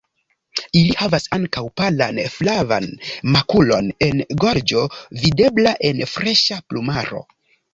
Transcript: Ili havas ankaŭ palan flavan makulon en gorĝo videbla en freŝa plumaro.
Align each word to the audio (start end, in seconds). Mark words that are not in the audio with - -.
Ili 0.77 0.93
havas 1.01 1.27
ankaŭ 1.37 1.61
palan 1.81 2.21
flavan 2.37 2.89
makulon 3.35 3.93
en 4.09 4.25
gorĝo 4.45 4.87
videbla 5.21 5.77
en 5.91 6.03
freŝa 6.17 6.59
plumaro. 6.73 7.23